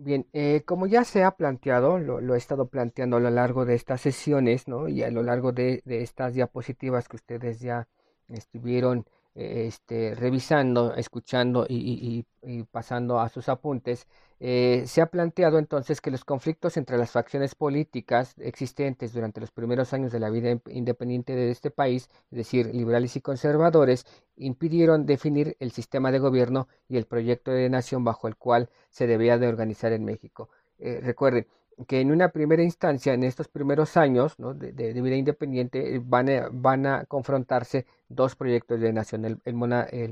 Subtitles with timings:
[0.00, 3.74] Bien, eh, como ya se ha planteado, lo, he estado planteando a lo largo de
[3.74, 4.88] estas sesiones, ¿no?
[4.88, 7.88] Y a lo largo de, de estas diapositivas que ustedes ya
[8.28, 9.06] estuvieron
[9.38, 12.24] este, revisando, escuchando y,
[12.72, 14.08] pasando a sus apuntes,
[14.40, 19.52] eh, se ha planteado entonces que los conflictos entre las facciones políticas existentes durante los
[19.52, 25.06] primeros años de la vida independiente de este país, es decir, liberales y conservadores, impidieron
[25.06, 29.38] definir el sistema de gobierno y el proyecto de nación bajo el cual se debía
[29.38, 30.48] de organizar en México.
[30.80, 31.46] Eh, recuerden,
[31.86, 36.48] que en una primera instancia, en estos primeros años de, vida independiente, eh, van a,
[36.50, 39.54] van a, confrontarse dos proyectos de nación, el, el,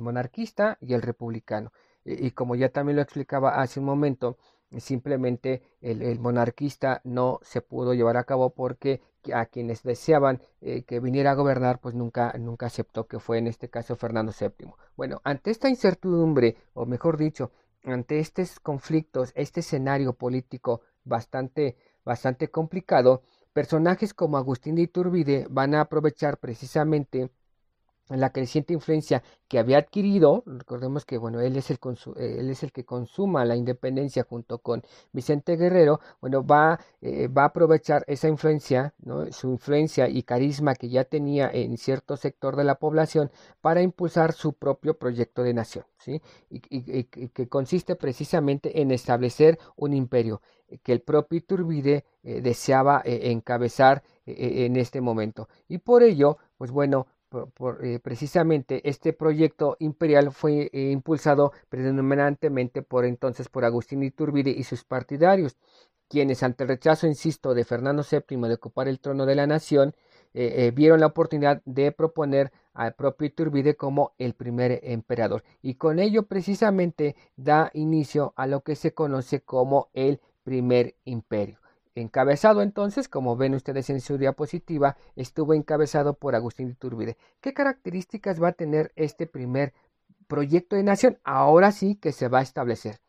[0.01, 1.73] monarquista y el republicano.
[2.05, 4.39] Y, como ya también lo explicaba hace un momento,
[4.79, 9.01] simplemente el, monarquista no se pudo llevar a cabo porque
[9.35, 13.49] a quienes deseaban eh, que viniera a gobernar, pues nunca, nunca aceptó que fue en
[13.49, 14.71] este caso Fernando VII.
[14.97, 17.51] Bueno, ante esta incertidumbre, o mejor dicho,
[17.83, 23.23] ante estos conflictos, este escenario político bastante, bastante complicado,
[23.55, 27.31] personajes como Agustín de Iturbide van a aprovechar precisamente
[28.09, 31.79] la creciente influencia que había adquirido, recordemos que bueno, él es el
[32.17, 37.43] él es el que consuma la independencia junto con Vicente Guerrero, bueno, va, eh, va
[37.43, 39.31] a aprovechar esa influencia, ¿no?
[39.33, 44.33] su influencia y carisma que ya tenía en cierto sector de la población para impulsar
[44.33, 46.21] su propio proyecto de nación, ¿sí?
[46.51, 50.41] Y, que consiste precisamente en establecer un imperio
[50.83, 55.49] que el propio Iturbide eh, deseaba eh, encabezar en este momento.
[55.69, 57.07] Y por ello, pues bueno,
[57.83, 64.65] eh, precisamente este proyecto imperial fue eh, impulsado predominantemente por entonces por Agustín Iturbide y
[64.65, 65.57] sus partidarios,
[66.09, 69.95] quienes ante el rechazo, insisto, de Fernando VII de ocupar el trono de la nación,
[70.35, 75.43] eh, vieron la oportunidad de proponer al propio Iturbide como el primer emperador.
[75.63, 81.59] Y con ello precisamente da inicio a lo que se conoce como el primer imperio.
[81.97, 87.17] Encabezado entonces, como ven ustedes en su diapositiva, estuvo encabezado por Agustín de Iturbide.
[87.41, 89.73] ¿Qué características va a tener este primer
[90.27, 91.19] proyecto de nación?
[91.25, 93.01] Ahora sí que se va a establecer.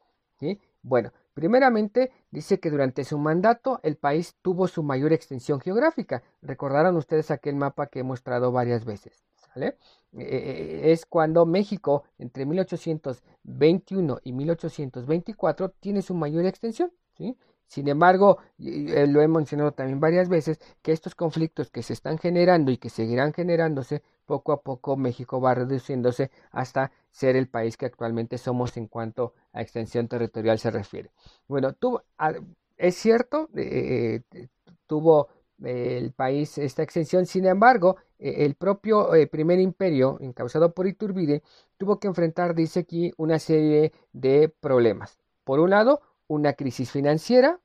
[0.81, 6.23] Bueno, primeramente dice que durante su mandato el país tuvo su mayor extensión geográfica.
[6.41, 9.25] Recordarán ustedes aquel mapa que he mostrado varias veces.
[9.53, 9.77] ¿sale?
[10.13, 16.93] Eh, eh, es cuando México entre 1821 y 1824 tiene su mayor extensión.
[17.17, 17.35] ¿sí?
[17.67, 22.17] Sin embargo, eh, lo he mencionado también varias veces, que estos conflictos que se están
[22.17, 27.75] generando y que seguirán generándose, poco a poco México va reduciéndose hasta ser el país
[27.77, 31.11] que actualmente somos en cuanto a extensión territorial se refiere.
[31.47, 31.75] Bueno,
[32.17, 32.33] ah,
[32.77, 34.47] es cierto, eh, eh,
[34.85, 35.27] tuvo
[35.61, 41.41] el país esta extensión, sin embargo, el propio primer imperio, encausado por Iturbide,
[41.77, 45.17] tuvo que enfrentar, dice aquí, una serie de problemas.
[45.43, 47.59] Por un lado, una crisis financiera,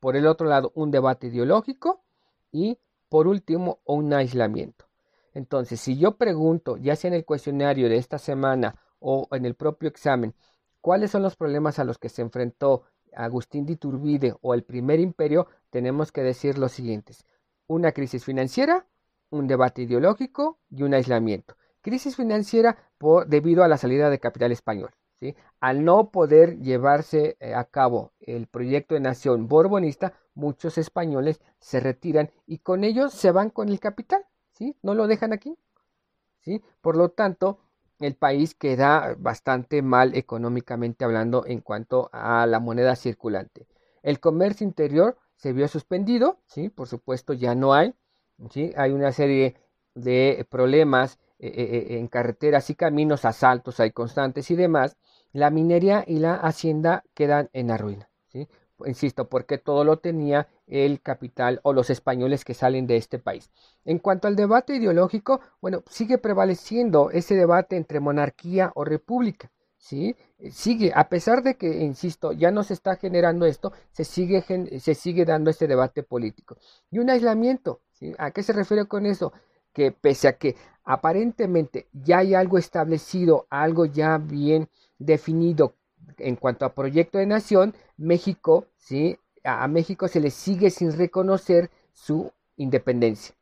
[0.00, 2.02] por el otro lado un debate ideológico
[2.52, 4.86] y por último un aislamiento.
[5.34, 9.54] Entonces, si yo pregunto, ya sea en el cuestionario de esta semana o en el
[9.54, 10.34] propio examen,
[10.80, 15.00] cuáles son los problemas a los que se enfrentó Agustín de Iturbide o el primer
[15.00, 17.24] imperio, tenemos que decir los siguientes.
[17.66, 18.86] Una crisis financiera,
[19.30, 21.56] un debate ideológico y un aislamiento.
[21.80, 24.90] Crisis financiera por, debido a la salida de capital español.
[25.60, 31.80] Al no poder llevarse eh, a cabo el proyecto de nación borbonista, muchos españoles se
[31.80, 34.76] retiran y con ellos se van con el capital, ¿sí?
[34.82, 35.56] No lo dejan aquí,
[36.40, 36.62] ¿sí?
[36.80, 37.58] Por lo tanto,
[37.98, 43.66] el país queda bastante mal económicamente hablando en cuanto a la moneda circulante.
[44.02, 46.68] El comercio interior se vio suspendido, ¿sí?
[46.68, 47.94] Por supuesto ya no hay,
[48.50, 48.72] ¿sí?
[48.76, 49.56] Hay una serie
[49.94, 54.96] de problemas eh, eh, en carreteras y caminos, asaltos hay constantes y demás,
[55.32, 58.08] la minería y la hacienda quedan en la ruina.
[58.28, 58.48] ¿sí?
[58.86, 63.50] Insisto, porque todo lo tenía el capital o los españoles que salen de este país.
[63.84, 69.50] En cuanto al debate ideológico, bueno, sigue prevaleciendo ese debate entre monarquía o república.
[69.76, 70.14] ¿sí?
[70.50, 74.42] Sigue, a pesar de que, insisto, ya no se está generando esto, se sigue,
[74.78, 76.56] se sigue dando este debate político.
[76.90, 77.80] Y un aislamiento.
[78.18, 79.32] ¿A qué se refiere con eso?
[79.72, 80.54] Que pese a que
[80.84, 84.68] aparentemente ya hay algo establecido, algo ya bien
[84.98, 85.74] definido
[86.18, 89.18] en cuanto a proyecto de nación, México, ¿sí?
[89.44, 93.34] a México se le sigue sin reconocer su independencia.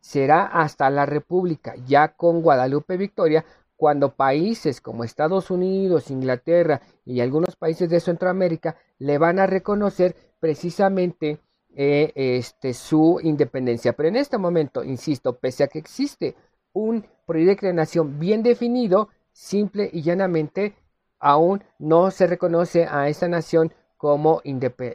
[0.00, 3.44] Será hasta la República, ya con Guadalupe Victoria,
[3.76, 10.14] cuando países como Estados Unidos, Inglaterra y algunos países de Centroamérica le van a reconocer
[10.38, 11.40] precisamente
[11.74, 13.94] eh, este, su independencia.
[13.94, 16.36] Pero en este momento, insisto, pese a que existe
[16.72, 20.74] un proyecto de nación bien definido, simple y llanamente
[21.22, 24.42] aún no se reconoce a esta nación como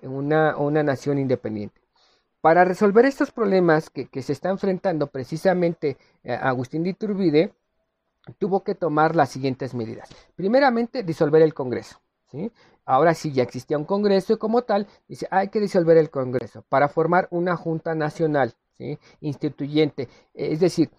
[0.03, 1.81] una, nación independiente.
[2.41, 7.53] Para resolver estos problemas que, se está enfrentando precisamente eh, Agustín de Iturbide,
[8.37, 10.09] tuvo que tomar las siguientes medidas.
[10.35, 12.01] Primeramente, disolver el Congreso.
[12.85, 16.63] Ahora sí, ya existía un Congreso y como tal, dice, hay que disolver el Congreso
[16.67, 18.99] para formar una Junta Nacional ¿sí?
[19.21, 20.09] instituyente.
[20.33, 20.91] Es decir,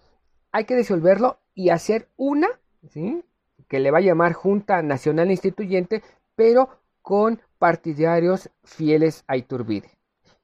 [0.51, 2.47] hay que disolverlo y hacer una,
[2.89, 3.23] ¿sí?
[3.67, 6.03] Que le va a llamar Junta Nacional Instituyente,
[6.35, 6.69] pero
[7.01, 9.89] con partidarios fieles a Iturbide,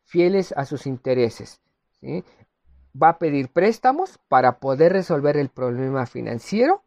[0.04, 1.62] fieles a sus intereses.
[2.00, 2.24] ¿sí?
[3.02, 6.84] Va a pedir préstamos para poder resolver el problema financiero.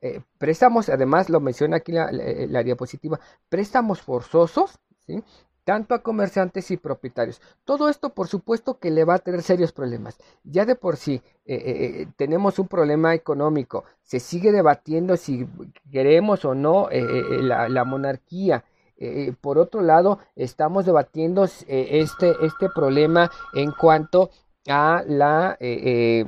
[0.00, 3.18] Eh, préstamos, además lo menciona aquí la, la, diapositiva,
[3.48, 5.22] préstamos forzosos, ¿sí?
[5.68, 7.42] Tanto a comerciantes y propietarios.
[7.66, 10.16] Todo esto, por supuesto, que le va a tener serios problemas.
[10.42, 13.84] Ya de por sí eh, eh, tenemos un problema económico.
[14.02, 15.46] Se sigue debatiendo si
[15.92, 18.64] queremos o no la, la, monarquía.
[18.96, 24.30] Eh, por otro lado, estamos debatiendo eh, este, este problema en cuanto
[24.70, 26.24] a la, eh,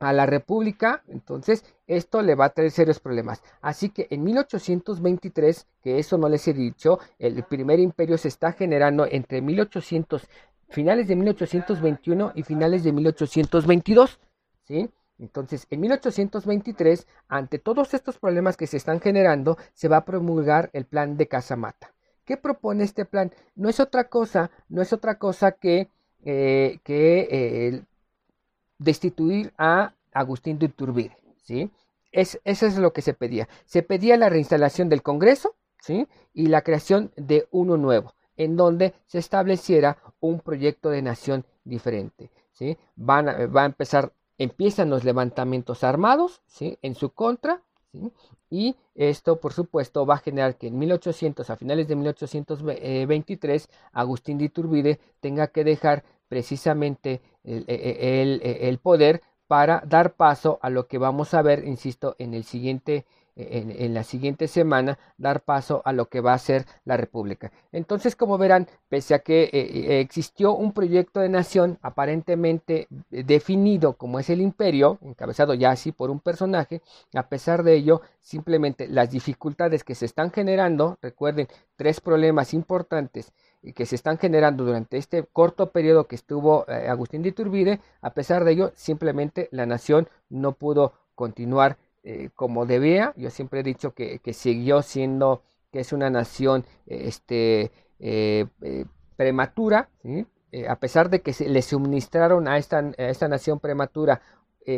[0.00, 1.02] a la República.
[1.08, 3.42] Entonces, esto le va a traer serios problemas.
[3.60, 8.52] Así que en 1823, que eso no les he dicho, el primer imperio se está
[8.52, 10.26] generando entre 1800,
[10.68, 14.18] finales de 1821 y finales de 1822.
[14.64, 14.90] ¿Sí?
[15.18, 20.70] Entonces, en 1823, ante todos estos problemas que se están generando, se va a promulgar
[20.72, 21.92] el plan de Casamata.
[22.24, 23.32] ¿Qué propone este plan?
[23.54, 25.90] No es otra cosa, no es otra cosa que,
[26.24, 27.82] eh, que eh,
[28.80, 31.70] destituir a Agustín de Iturbide, ¿sí?
[32.10, 33.48] Es, eso es lo que se pedía.
[33.66, 36.08] Se pedía la reinstalación del Congreso, ¿sí?
[36.34, 42.32] Y la creación de uno nuevo, en donde se estableciera un proyecto de nación diferente,
[42.50, 42.76] ¿sí?
[42.96, 46.78] Van va a empezar empiezan los levantamientos armados ¿sí?
[46.80, 47.62] en su contra
[48.48, 54.38] y esto por supuesto va a generar que en 1800 a finales de 1823 Agustín
[54.38, 60.86] de Iturbide tenga que dejar precisamente el, el, el poder para dar paso a lo
[60.86, 62.32] que vamos a ver insisto en
[63.94, 67.50] la siguiente semana dar paso a lo que va a ser la República.
[67.72, 69.50] Entonces, como verán, pese a que
[70.00, 76.10] existió un proyecto de nación aparentemente definido como es el imperio, encabezado ya así por
[76.10, 76.80] un personaje,
[77.12, 83.32] a pesar de ello, simplemente las dificultades que se están generando, recuerden, tres problemas importantes
[83.74, 88.10] que se están generando durante este corto periodo que estuvo eh, Agustín de Iturbide, a
[88.10, 93.12] pesar de ello, simplemente la nación no pudo continuar eh, como debía.
[93.16, 98.86] Yo siempre he dicho que, siguió siendo, que es una nación este, eh, eh,
[99.16, 99.90] prematura,
[100.66, 104.22] a pesar de que se le suministraron a esta, a esta nación prematura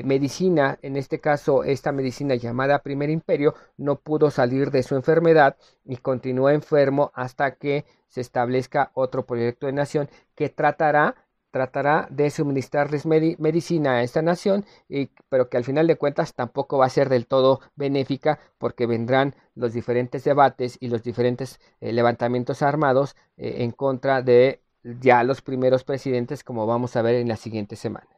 [0.04, 5.56] medicina, en este caso esta medicina llamada Primer Imperio, no pudo salir de su enfermedad
[5.84, 11.16] y continuó enfermo hasta que se establezca otro proyecto de nación que tratará
[11.52, 16.78] tratará de suministrarles medicina a esta nación, y, pero que al final de cuentas tampoco
[16.78, 21.92] va a ser del todo benéfica porque vendrán los diferentes debates y los diferentes eh,
[21.92, 27.28] levantamientos armados eh, en contra de ya los primeros presidentes como vamos a ver en
[27.28, 28.11] la siguiente semana.